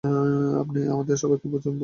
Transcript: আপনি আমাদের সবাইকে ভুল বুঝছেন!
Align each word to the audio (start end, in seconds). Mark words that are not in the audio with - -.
আপনি 0.61 0.79
আমাদের 0.93 1.15
সবাইকে 1.17 1.43
ভুল 1.43 1.51
বুঝছেন! 1.53 1.75